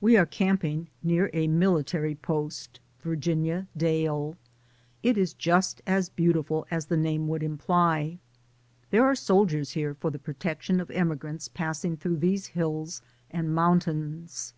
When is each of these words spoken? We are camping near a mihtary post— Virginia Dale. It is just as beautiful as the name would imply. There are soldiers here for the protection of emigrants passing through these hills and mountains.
We 0.00 0.16
are 0.16 0.26
camping 0.26 0.86
near 1.02 1.28
a 1.32 1.48
mihtary 1.48 2.14
post— 2.22 2.78
Virginia 3.02 3.66
Dale. 3.76 4.36
It 5.02 5.18
is 5.18 5.34
just 5.34 5.82
as 5.88 6.08
beautiful 6.08 6.68
as 6.70 6.86
the 6.86 6.96
name 6.96 7.26
would 7.26 7.42
imply. 7.42 8.20
There 8.90 9.04
are 9.04 9.16
soldiers 9.16 9.72
here 9.72 9.94
for 9.94 10.12
the 10.12 10.20
protection 10.20 10.78
of 10.78 10.92
emigrants 10.92 11.48
passing 11.48 11.96
through 11.96 12.18
these 12.18 12.46
hills 12.46 13.02
and 13.28 13.52
mountains. 13.52 14.54